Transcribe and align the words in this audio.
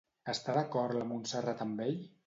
Està 0.31 0.55
d'acord 0.55 0.99
la 1.01 1.05
Montserrat 1.13 1.65
amb 1.69 1.89
ell? 1.89 1.99